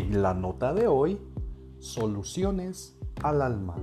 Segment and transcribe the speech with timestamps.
[0.00, 1.18] En la nota de hoy,
[1.80, 3.74] soluciones al alma.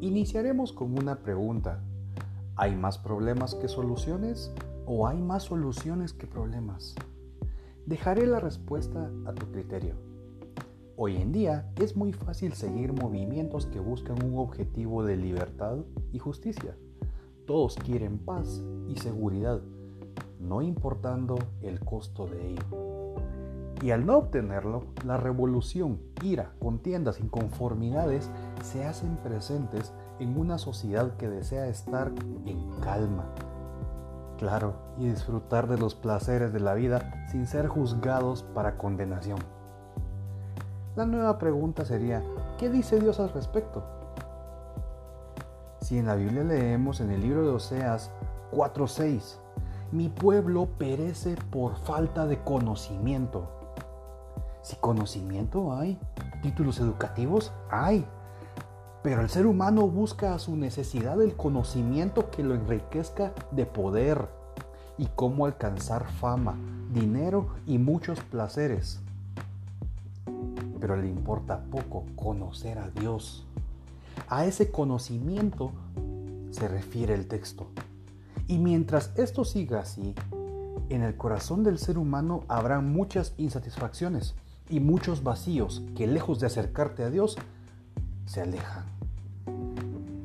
[0.00, 1.80] Iniciaremos con una pregunta.
[2.56, 4.52] ¿Hay más problemas que soluciones
[4.84, 6.96] o hay más soluciones que problemas?
[7.86, 9.94] Dejaré la respuesta a tu criterio.
[10.96, 15.76] Hoy en día es muy fácil seguir movimientos que buscan un objetivo de libertad
[16.12, 16.76] y justicia.
[17.46, 19.60] Todos quieren paz y seguridad,
[20.40, 22.87] no importando el costo de ello.
[23.80, 28.28] Y al no obtenerlo, la revolución, ira, contiendas, inconformidades
[28.62, 32.10] se hacen presentes en una sociedad que desea estar
[32.44, 33.26] en calma.
[34.36, 39.38] Claro, y disfrutar de los placeres de la vida sin ser juzgados para condenación.
[40.96, 42.24] La nueva pregunta sería,
[42.58, 43.84] ¿qué dice Dios al respecto?
[45.80, 48.10] Si en la Biblia leemos en el libro de Oseas
[48.52, 49.38] 4:6,
[49.92, 53.57] mi pueblo perece por falta de conocimiento.
[54.68, 55.98] Si conocimiento hay,
[56.42, 58.04] títulos educativos hay,
[59.02, 64.28] pero el ser humano busca a su necesidad el conocimiento que lo enriquezca de poder
[64.98, 66.54] y cómo alcanzar fama,
[66.92, 69.00] dinero y muchos placeres.
[70.78, 73.46] Pero le importa poco conocer a Dios.
[74.28, 75.72] A ese conocimiento
[76.50, 77.68] se refiere el texto.
[78.46, 80.14] Y mientras esto siga así,
[80.90, 84.34] en el corazón del ser humano habrá muchas insatisfacciones
[84.70, 87.36] y muchos vacíos que lejos de acercarte a Dios,
[88.26, 88.84] se alejan.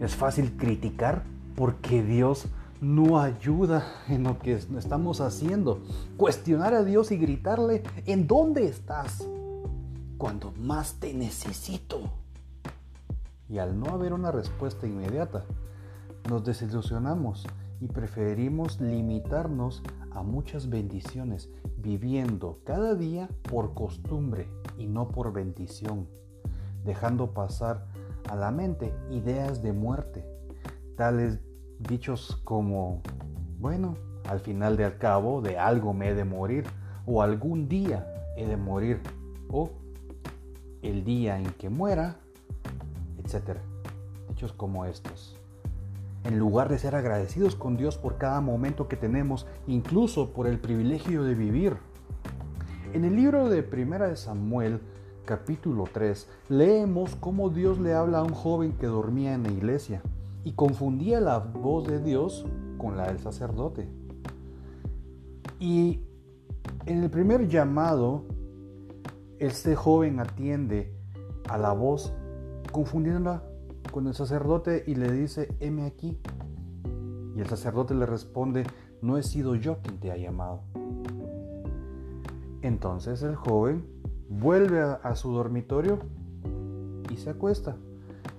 [0.00, 2.46] Es fácil criticar porque Dios
[2.80, 5.80] no ayuda en lo que estamos haciendo.
[6.16, 9.26] Cuestionar a Dios y gritarle, ¿en dónde estás?
[10.18, 12.10] Cuando más te necesito.
[13.48, 15.44] Y al no haber una respuesta inmediata,
[16.28, 17.46] nos desilusionamos
[17.80, 19.82] y preferimos limitarnos
[20.12, 26.08] a muchas bendiciones, viviendo cada día por costumbre y no por bendición,
[26.84, 27.86] dejando pasar
[28.28, 30.24] a la mente ideas de muerte,
[30.96, 31.38] tales
[31.78, 33.02] dichos como,
[33.58, 33.96] bueno,
[34.28, 36.64] al final del cabo de algo me he de morir,
[37.04, 38.06] o algún día
[38.36, 39.00] he de morir,
[39.50, 39.70] o
[40.82, 42.16] el día en que muera,
[43.18, 43.58] etc.
[44.28, 45.36] Dichos como estos
[46.26, 50.58] en lugar de ser agradecidos con Dios por cada momento que tenemos, incluso por el
[50.58, 51.76] privilegio de vivir.
[52.92, 54.80] En el libro de Primera de Samuel,
[55.24, 60.02] capítulo 3, leemos cómo Dios le habla a un joven que dormía en la iglesia
[60.44, 62.44] y confundía la voz de Dios
[62.78, 63.88] con la del sacerdote.
[65.60, 66.00] Y
[66.86, 68.24] en el primer llamado,
[69.38, 70.92] este joven atiende
[71.48, 72.12] a la voz
[72.72, 73.42] confundiéndola
[73.96, 76.18] con el sacerdote y le dice, heme aquí.
[77.34, 78.66] Y el sacerdote le responde,
[79.00, 80.60] no he sido yo quien te ha llamado.
[82.60, 83.86] Entonces el joven
[84.28, 85.98] vuelve a, su dormitorio
[87.10, 87.76] y se acuesta.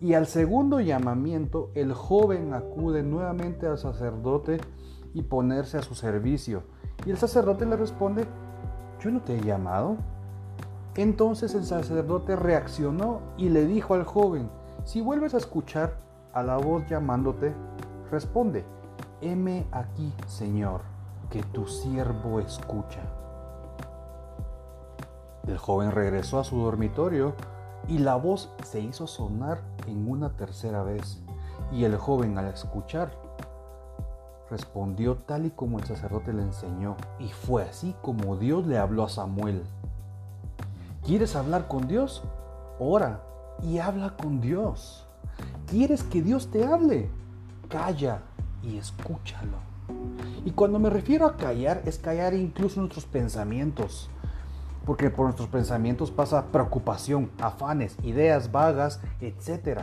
[0.00, 4.60] Y al segundo llamamiento, el joven acude nuevamente al sacerdote
[5.14, 6.62] y ponerse a su servicio.
[7.04, 8.24] Y el sacerdote le responde,
[9.00, 9.96] yo no te he llamado.
[10.94, 14.48] Entonces el sacerdote reaccionó y le dijo al joven,
[14.84, 15.94] si vuelves a escuchar
[16.32, 17.54] a la voz llamándote,
[18.10, 18.64] responde,
[19.20, 20.82] heme aquí, Señor,
[21.28, 23.00] que tu siervo escucha.
[25.46, 27.34] El joven regresó a su dormitorio
[27.88, 31.22] y la voz se hizo sonar en una tercera vez.
[31.72, 33.10] Y el joven al escuchar
[34.50, 36.96] respondió tal y como el sacerdote le enseñó.
[37.18, 39.64] Y fue así como Dios le habló a Samuel.
[41.04, 42.22] ¿Quieres hablar con Dios?
[42.78, 43.20] Ora
[43.62, 45.06] y habla con Dios.
[45.66, 47.08] ¿Quieres que Dios te hable?
[47.68, 48.22] Calla
[48.62, 49.58] y escúchalo.
[50.44, 54.10] Y cuando me refiero a callar, es callar incluso nuestros pensamientos.
[54.86, 59.82] Porque por nuestros pensamientos pasa preocupación, afanes, ideas vagas, etc.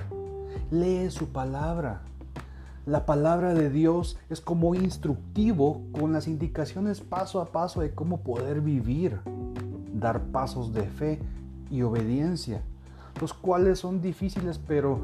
[0.71, 2.01] Lee su palabra.
[2.85, 8.21] La palabra de Dios es como instructivo con las indicaciones paso a paso de cómo
[8.21, 9.19] poder vivir,
[9.93, 11.19] dar pasos de fe
[11.69, 12.63] y obediencia
[13.19, 15.01] los cuales son difíciles, pero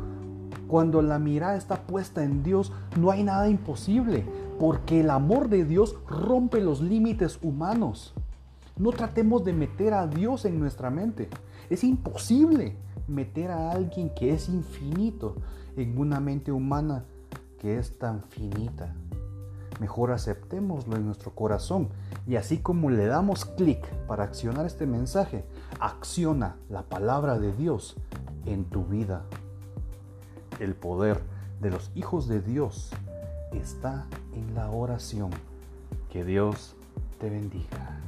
[0.67, 4.25] cuando la mirada está puesta en Dios, no hay nada imposible,
[4.59, 8.13] porque el amor de Dios rompe los límites humanos.
[8.77, 11.29] No tratemos de meter a Dios en nuestra mente.
[11.69, 12.75] Es imposible
[13.07, 15.35] meter a alguien que es infinito
[15.75, 17.05] en una mente humana
[17.59, 18.95] que es tan finita.
[19.79, 21.89] Mejor aceptémoslo en nuestro corazón
[22.25, 25.43] y así como le damos clic para accionar este mensaje,
[25.79, 27.97] acciona la palabra de Dios
[28.45, 29.23] en tu vida.
[30.59, 31.21] El poder
[31.61, 32.91] de los hijos de Dios
[33.51, 35.31] está en la oración.
[36.09, 36.75] Que Dios
[37.19, 37.99] te bendiga.